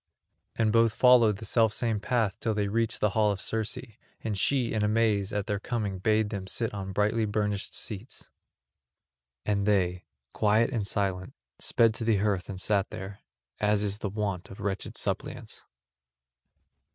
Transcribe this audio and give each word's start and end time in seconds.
And 0.55 0.71
both 0.71 0.93
followed 0.93 1.37
the 1.37 1.45
selfsame 1.45 1.99
path 1.99 2.39
till 2.39 2.55
they 2.55 2.67
reached 2.67 3.01
the 3.01 3.11
hall 3.11 3.29
of 3.31 3.39
Circe, 3.39 3.77
and 4.21 4.35
she 4.35 4.73
in 4.73 4.83
amaze 4.83 5.31
at 5.31 5.45
their 5.45 5.59
coming 5.59 5.99
bade 5.99 6.31
them 6.31 6.47
sit 6.47 6.73
on 6.73 6.91
brightly 6.91 7.25
burnished 7.25 7.71
seats. 7.75 8.31
And 9.45 9.67
they, 9.67 10.05
quiet 10.33 10.71
and 10.71 10.87
silent, 10.87 11.35
sped 11.59 11.93
to 11.93 12.03
the 12.03 12.17
hearth 12.17 12.49
and 12.49 12.59
sat 12.59 12.89
there, 12.89 13.19
as 13.59 13.83
is 13.83 13.99
the 13.99 14.09
wont 14.09 14.49
of 14.49 14.59
wretched 14.59 14.97
suppliants. 14.97 15.61